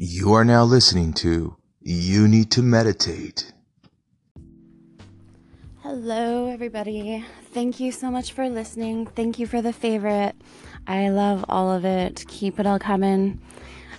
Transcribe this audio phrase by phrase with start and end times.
[0.00, 3.52] You are now listening to You Need to Meditate.
[5.82, 7.24] Hello, everybody.
[7.52, 9.06] Thank you so much for listening.
[9.06, 10.36] Thank you for the favorite.
[10.86, 12.24] I love all of it.
[12.28, 13.40] Keep it all coming.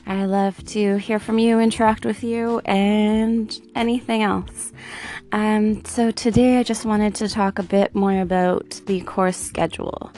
[0.07, 4.71] I love to hear from you, interact with you, and anything else.
[5.33, 10.13] Um, so today I just wanted to talk a bit more about the course schedule.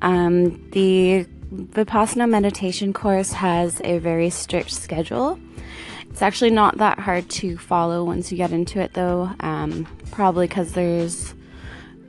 [0.00, 5.38] Um, the Vipassana meditation course has a very strict schedule.
[6.10, 10.46] It's actually not that hard to follow once you get into it, though, um, probably
[10.46, 11.34] because there's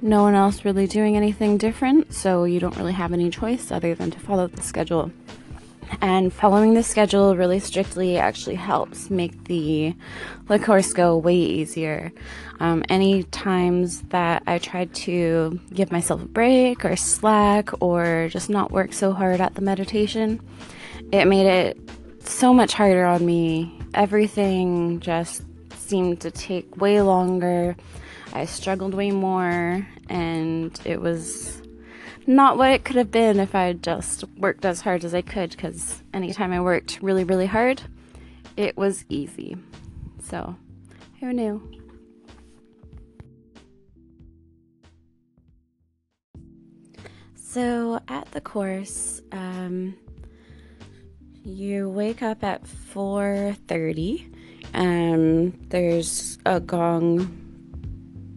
[0.01, 3.95] no one else really doing anything different, so you don't really have any choice other
[3.95, 5.11] than to follow the schedule.
[6.01, 9.95] And following the schedule really strictly actually helps make the,
[10.61, 12.11] course go way easier.
[12.59, 18.49] Um, any times that I tried to give myself a break or slack or just
[18.49, 20.39] not work so hard at the meditation,
[21.11, 21.77] it made it
[22.21, 23.79] so much harder on me.
[23.93, 25.43] Everything just
[25.75, 27.75] seemed to take way longer.
[28.33, 31.61] I struggled way more, and it was
[32.27, 35.51] not what it could have been if I just worked as hard as I could
[35.51, 37.83] because anytime I worked really, really hard,
[38.57, 39.57] it was easy.
[40.23, 40.55] So,
[41.19, 41.71] who knew?
[47.35, 49.95] So, at the course, um,
[51.43, 54.29] you wake up at 4:30.
[54.73, 57.41] Um, there's a gong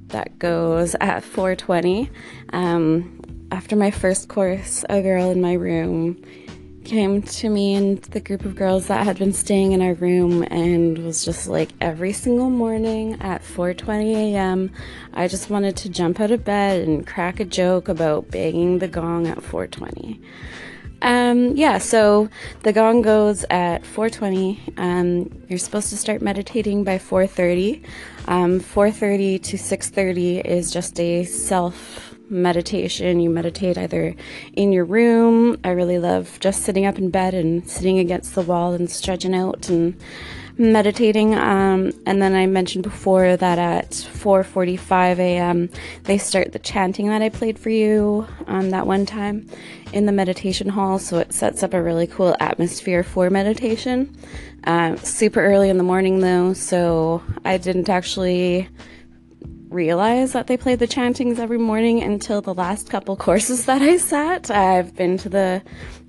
[0.09, 2.11] that goes at 4:20.
[2.53, 3.18] Um,
[3.51, 6.23] after my first course, a girl in my room
[6.85, 10.43] came to me and the group of girls that had been staying in our room
[10.51, 14.71] and was just like every single morning at 4:20 a.m.
[15.13, 18.89] I just wanted to jump out of bed and crack a joke about banging the
[18.89, 20.19] gong at 4:20.
[21.01, 22.29] Um, yeah, so
[22.63, 24.59] the gong goes at 4:20.
[24.79, 27.83] Um, you're supposed to start meditating by 4:30.
[28.27, 33.21] Um, 4:30 to 6:30 is just a self meditation.
[33.21, 34.15] You meditate either
[34.53, 35.59] in your room.
[35.65, 39.35] I really love just sitting up in bed and sitting against the wall and stretching
[39.35, 39.97] out and
[40.59, 41.35] meditating.
[41.35, 45.71] Um, and then I mentioned before that at 4:45 a.m.
[46.05, 49.47] they start the chanting that I played for you um, that one time
[49.93, 50.99] in the meditation hall.
[50.99, 54.17] So it sets up a really cool atmosphere for meditation.
[54.65, 58.69] Uh, super early in the morning though, so I didn't actually
[59.71, 63.97] realize that they played the chantings every morning until the last couple courses that I
[63.97, 64.51] sat.
[64.51, 65.63] I've been to the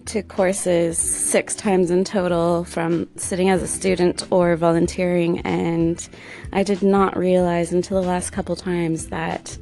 [0.05, 6.09] to courses six times in total from sitting as a student or volunteering and
[6.51, 9.55] I did not realize until the last couple times that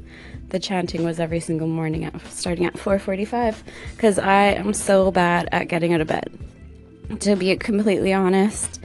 [0.48, 3.62] the chanting was every single morning at, starting at 4:45
[3.94, 6.30] because I am so bad at getting out of bed.
[7.20, 8.80] To be completely honest,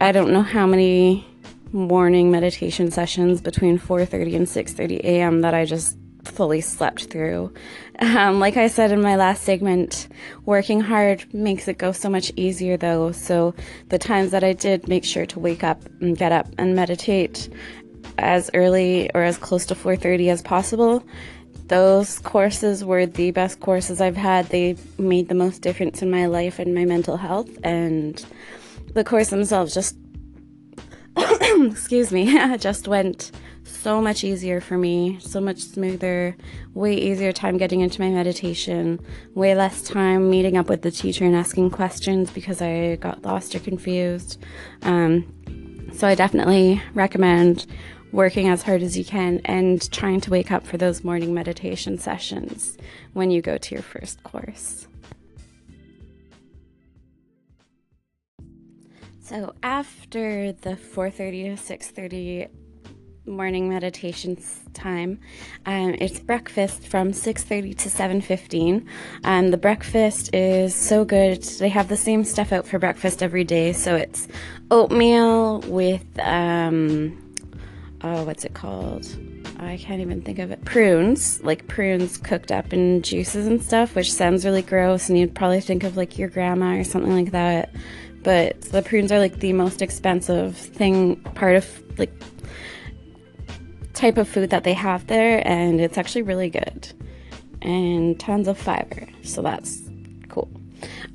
[0.00, 1.24] I don't know how many
[1.74, 5.40] morning meditation sessions between 4:30 and 6:30 a.m.
[5.40, 7.52] that I just fully slept through.
[7.98, 10.08] Um, like I said in my last segment,
[10.46, 13.12] working hard makes it go so much easier though.
[13.12, 13.54] So
[13.88, 17.48] the times that I did make sure to wake up and get up and meditate
[18.18, 21.02] as early or as close to 4:30 as possible.
[21.66, 24.46] Those courses were the best courses I've had.
[24.46, 28.24] They made the most difference in my life and my mental health and
[28.92, 29.96] the course themselves just
[31.70, 33.30] excuse me, just went
[33.64, 36.36] so much easier for me, so much smoother,
[36.74, 38.98] way easier time getting into my meditation,
[39.34, 43.54] way less time meeting up with the teacher and asking questions because I got lost
[43.54, 44.42] or confused.
[44.82, 47.66] Um, so I definitely recommend
[48.12, 51.98] working as hard as you can and trying to wake up for those morning meditation
[51.98, 52.76] sessions
[53.12, 54.86] when you go to your first course.
[59.24, 62.46] So after the 4:30 to 6:30
[63.24, 64.36] morning meditation
[64.74, 65.18] time,
[65.64, 68.84] um, it's breakfast from 6:30 to 7:15.
[69.24, 71.42] Um, the breakfast is so good.
[71.42, 74.28] They have the same stuff out for breakfast every day, so it's
[74.70, 77.16] oatmeal with um,
[78.02, 79.08] oh, what's it called?
[79.58, 80.62] I can't even think of it.
[80.66, 85.34] Prunes, like prunes cooked up in juices and stuff, which sounds really gross, and you'd
[85.34, 87.74] probably think of like your grandma or something like that
[88.24, 92.12] but the prunes are like the most expensive thing part of like
[93.92, 96.92] type of food that they have there and it's actually really good.
[97.62, 99.80] And tons of fiber so that's
[100.28, 100.50] cool.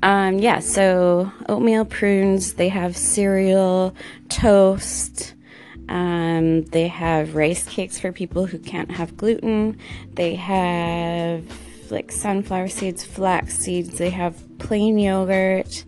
[0.02, 3.94] Um, yeah so oatmeal prunes they have cereal
[4.28, 5.34] toast
[5.90, 9.76] um, they have rice cakes for people who can't have gluten.
[10.14, 11.44] They have
[11.90, 15.84] like sunflower seeds flax seeds they have plain yogurt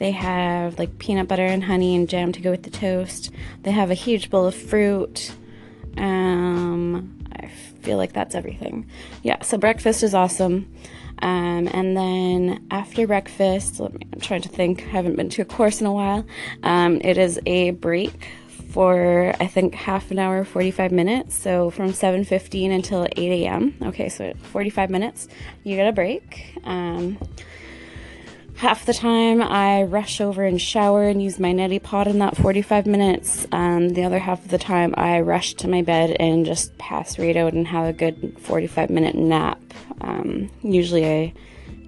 [0.00, 3.30] They have like peanut butter and honey and jam to go with the toast.
[3.64, 5.30] They have a huge bowl of fruit.
[5.98, 7.48] Um, I
[7.82, 8.88] feel like that's everything.
[9.22, 10.72] Yeah, so breakfast is awesome.
[11.20, 15.44] Um, and then after breakfast, me, I'm trying to think, I haven't been to a
[15.44, 16.24] course in a while.
[16.62, 18.30] Um, it is a break
[18.70, 21.34] for I think half an hour, 45 minutes.
[21.34, 23.74] So from 7:15 until 8 a.m.
[23.82, 25.28] Okay, so 45 minutes.
[25.62, 26.54] You get a break.
[26.64, 27.18] Um,
[28.60, 32.36] half the time I rush over and shower and use my neti pot in that
[32.36, 33.46] 45 minutes.
[33.46, 37.38] The other half of the time I rush to my bed and just pass right
[37.38, 39.58] out and have a good 45 minute nap.
[40.02, 41.32] Um, usually I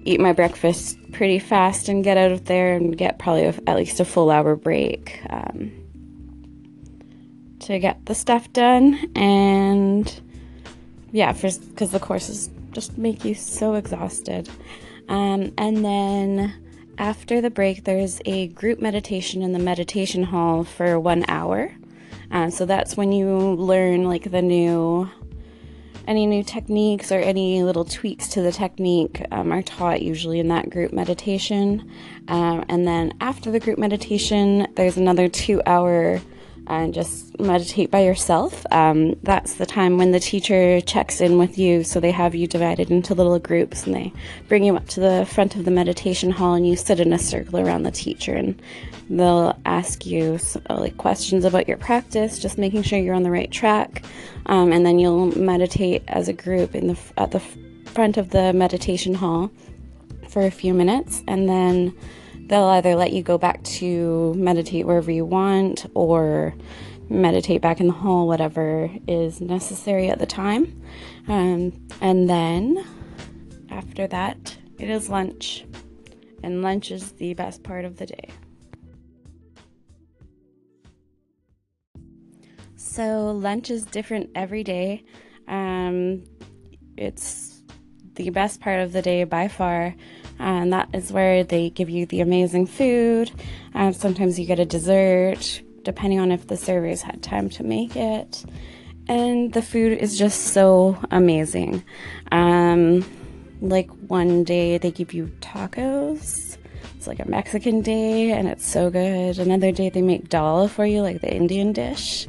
[0.03, 3.75] eat my breakfast pretty fast and get out of there and get probably a, at
[3.75, 5.21] least a full hour break.
[5.29, 5.71] Um,
[7.59, 10.21] to get the stuff done and
[11.11, 14.49] yeah because the courses just make you so exhausted
[15.07, 16.53] um, and then
[16.97, 21.73] after the break there's a group meditation in the meditation hall for one hour.
[22.31, 25.09] Uh, so that's when you learn like the new
[26.05, 30.49] any new techniques or any little tweaks to the technique um, are taught usually in
[30.49, 31.89] that group meditation.
[32.27, 36.21] Um, and then after the group meditation there's another two hour
[36.67, 38.65] and just meditate by yourself.
[38.71, 41.83] Um, that's the time when the teacher checks in with you.
[41.83, 44.13] So they have you divided into little groups and they
[44.47, 47.19] bring you up to the front of the meditation hall and you sit in a
[47.19, 48.61] circle around the teacher and
[49.09, 50.39] they'll ask you
[50.69, 54.03] uh, like questions about your practice, just making sure you're on the right track.
[54.45, 57.41] Um, and then you'll meditate as a group in the at the
[57.85, 59.51] front of the meditation hall
[60.27, 61.93] for a few minutes and then
[62.47, 66.53] they'll either let you go back to meditate wherever you want or
[67.09, 70.81] meditate back in the hall, whatever is necessary at the time.
[71.27, 72.85] Um, and then
[73.69, 75.65] after that, it is lunch.
[76.43, 78.29] And lunch is the best part of the day.
[82.75, 85.03] So, lunch is different every day.
[85.47, 86.23] Um,
[86.97, 87.63] it's
[88.15, 89.95] the best part of the day by far
[90.39, 93.31] and that is where they give you the amazing food.
[93.73, 97.95] Um, sometimes you get a dessert, depending on if the servers had time to make
[97.95, 98.43] it.
[99.07, 101.83] And the food is just so amazing.
[102.31, 103.05] Um,
[103.61, 106.57] like one day they give you tacos.
[106.97, 109.37] It's like a Mexican day, and it's so good.
[109.37, 112.27] Another day they make dal for you, like the Indian dish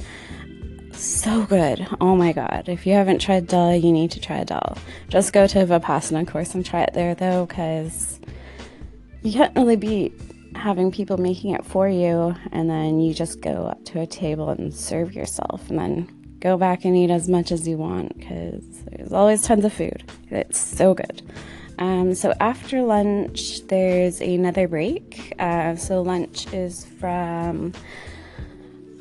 [1.06, 1.86] so good.
[2.00, 2.64] Oh my god.
[2.68, 4.78] If you haven't tried dal, you need to try dal.
[5.08, 8.20] Just go to Vipassana course and try it there though, because
[9.22, 10.12] you can't really beat
[10.54, 14.50] having people making it for you and then you just go up to a table
[14.50, 18.62] and serve yourself and then go back and eat as much as you want because
[18.84, 20.04] there's always tons of food.
[20.30, 21.22] It's so good.
[21.78, 25.34] Um, so after lunch, there's another break.
[25.38, 27.72] Uh, so lunch is from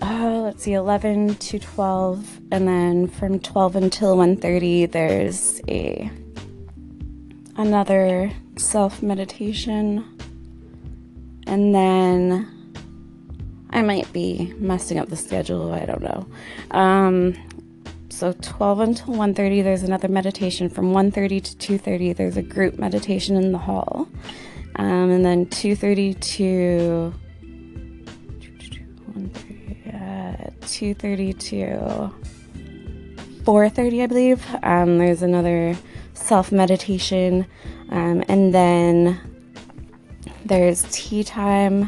[0.04, 6.12] uh, let's see 11 to 12 and then from 12 until 1.30 there's a
[7.56, 10.04] another self meditation
[11.48, 12.48] and then
[13.70, 16.28] i might be messing up the schedule i don't know.
[16.72, 17.34] Um,
[18.10, 20.70] so 12 until 1.30 there's another meditation.
[20.70, 24.08] From 1.30 to 2.30 there's a group meditation in the hall.
[24.76, 27.14] Um, and then 2.30 to
[30.64, 32.14] 2.30 to
[33.44, 34.46] 4.30 i believe.
[34.64, 35.76] Um, there's another
[36.14, 37.46] self meditation
[37.90, 39.20] um, and then
[40.46, 41.86] there's tea time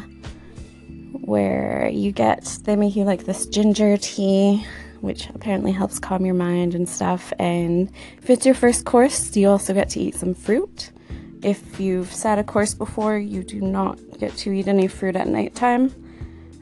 [1.22, 4.64] where you get they make you like this ginger tea
[5.00, 7.32] which apparently helps calm your mind and stuff.
[7.38, 10.90] And if it's your first course you also get to eat some fruit.
[11.42, 15.28] If you've sat a course before you do not get to eat any fruit at
[15.28, 15.92] nighttime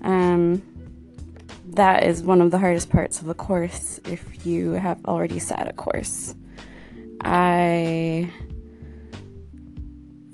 [0.05, 0.63] um,
[1.71, 5.67] that is one of the hardest parts of the course if you have already sat
[5.67, 6.35] a course.
[7.23, 8.31] I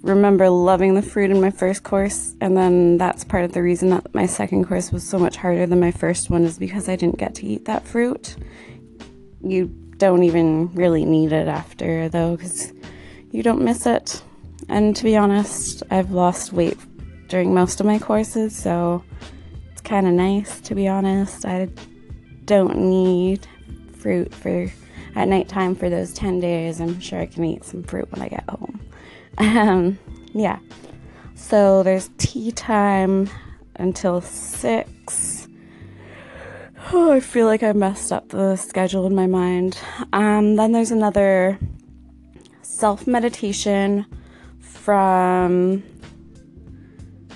[0.03, 3.91] remember loving the fruit in my first course, and then that's part of the reason
[3.91, 6.97] that my second course was so much harder than my first one is because I
[6.97, 8.37] didn't get to eat that fruit.
[9.43, 12.73] You don't even really need it after, though, because
[13.31, 14.23] you don't miss it.
[14.69, 16.79] And to be honest, I've lost weight
[17.29, 19.05] during most of my courses, so
[19.81, 21.45] kind of nice, to be honest.
[21.45, 21.69] I
[22.45, 23.47] don't need
[23.99, 24.71] fruit for
[25.15, 26.81] at nighttime for those 10 days.
[26.81, 28.81] I'm sure I can eat some fruit when I get home.
[29.39, 29.99] Um,
[30.35, 30.59] yeah.
[31.35, 33.31] So there's tea time
[33.77, 35.49] until 6.
[36.93, 39.79] Oh, I feel like I messed up the schedule in my mind.
[40.13, 41.59] Um, then there's another
[42.61, 44.05] self meditation
[44.61, 45.83] from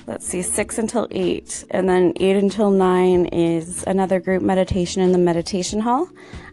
[0.06, 1.64] let's see, 6 until 8.
[1.70, 6.08] And then 8 until 9 is another group meditation in the meditation hall.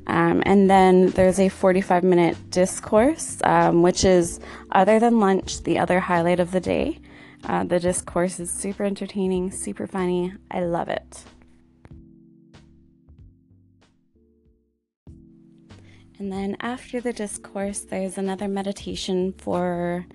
[0.08, 4.40] Um, and then there's a 45 minute discourse, um, which is,
[4.72, 7.00] other than lunch, the other highlight of the day.
[7.44, 10.34] Uh, the discourse is super entertaining, super funny.
[10.50, 11.24] I love it.
[16.20, 20.06] And then after the discourse, there's another meditation for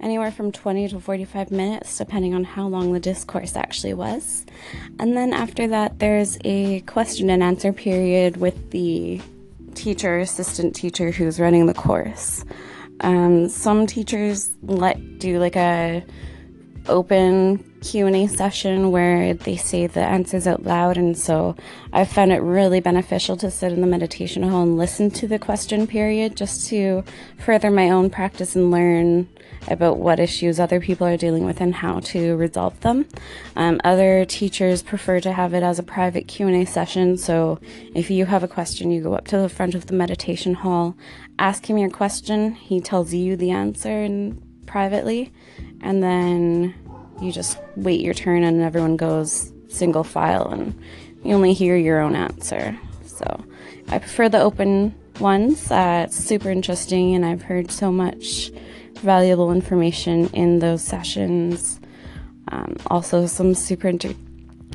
[0.00, 4.44] anywhere from 20 to 45 minutes, depending on how long the discourse actually was.
[4.98, 9.20] And then after that, there's a question and answer period with the
[9.74, 12.44] teacher, assistant teacher who's running the course.
[13.00, 16.04] Um, some teachers let do like a
[16.88, 20.96] open Q&A session where they say the answers out loud.
[20.96, 21.56] And so
[21.92, 25.38] I found it really beneficial to sit in the meditation hall and listen to the
[25.38, 27.04] question period just to
[27.38, 29.28] further my own practice and learn
[29.68, 33.06] about what issues other people are dealing with and how to resolve them.
[33.56, 37.16] Um, other teachers prefer to have it as a private Q&A session.
[37.16, 37.58] So
[37.94, 40.96] if you have a question you go up to the front of the meditation hall
[41.38, 42.54] ask him your question.
[42.54, 45.32] He tells you the answer and privately
[45.80, 46.74] and then
[47.20, 50.78] you just wait your turn and everyone goes single file and
[51.24, 52.78] you only hear your own answer.
[53.06, 53.44] So
[53.88, 55.70] I prefer the open ones.
[55.70, 58.50] Uh, it's super interesting and I've heard so much
[58.96, 61.80] valuable information in those sessions.
[62.48, 64.14] Um, also, some super inter-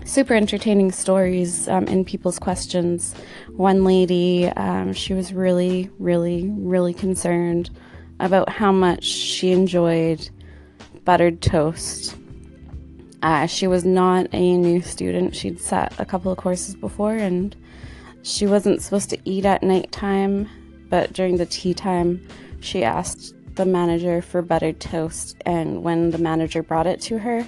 [0.03, 3.15] super entertaining stories um, in people's questions.
[3.49, 7.69] One lady, um, she was really, really, really concerned
[8.19, 10.29] about how much she enjoyed
[11.05, 12.15] buttered toast.
[13.21, 15.35] Uh, she was not a new student.
[15.35, 17.55] She'd sat a couple of courses before and
[18.23, 20.49] she wasn't supposed to eat at nighttime,
[20.89, 22.25] but during the tea time,
[22.59, 25.37] she asked the manager for buttered toast.
[25.45, 27.45] And when the manager brought it to her,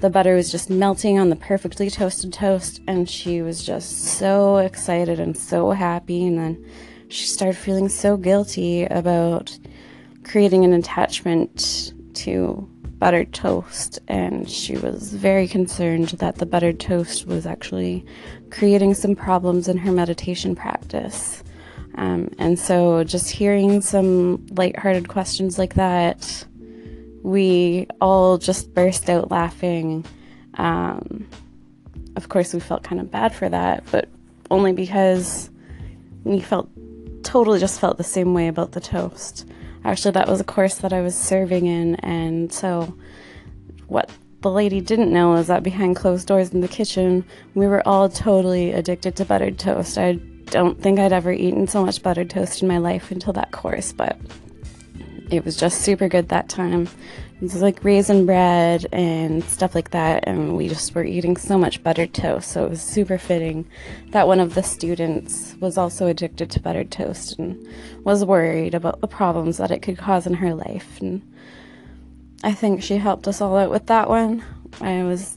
[0.00, 4.58] the butter was just melting on the perfectly toasted toast, and she was just so
[4.58, 6.26] excited and so happy.
[6.26, 6.70] And then
[7.08, 9.56] she started feeling so guilty about
[10.24, 17.26] creating an attachment to buttered toast, and she was very concerned that the buttered toast
[17.26, 18.04] was actually
[18.50, 21.42] creating some problems in her meditation practice.
[21.96, 26.44] Um, and so, just hearing some lighthearted questions like that,
[27.22, 30.04] we all just burst out laughing.
[30.54, 31.26] Um,
[32.16, 34.08] of course, we felt kind of bad for that, but
[34.50, 35.50] only because
[36.24, 36.68] we felt
[37.22, 39.46] totally just felt the same way about the toast.
[39.84, 42.96] Actually, that was a course that I was serving in, and so
[43.86, 44.10] what
[44.40, 47.24] the lady didn't know is that behind closed doors in the kitchen,
[47.54, 49.98] we were all totally addicted to buttered toast.
[49.98, 50.12] I
[50.46, 53.92] don't think I'd ever eaten so much buttered toast in my life until that course,
[53.92, 54.18] but
[55.30, 56.88] it was just super good that time.
[57.52, 62.14] Like raisin bread and stuff like that, and we just were eating so much buttered
[62.14, 63.66] toast, so it was super fitting
[64.10, 67.68] that one of the students was also addicted to buttered toast and
[68.02, 70.98] was worried about the problems that it could cause in her life.
[71.00, 71.20] And
[72.42, 74.42] I think she helped us all out with that one.
[74.80, 75.36] I was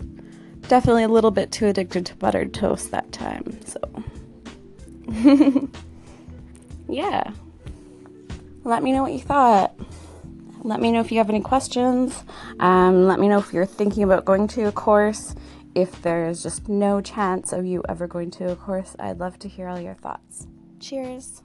[0.69, 3.81] definitely a little bit too addicted to buttered toast that time, so.
[6.87, 7.31] yeah.
[8.63, 9.73] Let me know what you thought.
[10.67, 12.25] Let me know if you have any questions.
[12.59, 15.33] Um, let me know if you're thinking about going to a course.
[15.75, 19.47] If there's just no chance of you ever going to a course, I'd love to
[19.47, 20.45] hear all your thoughts.
[20.81, 21.41] Cheers.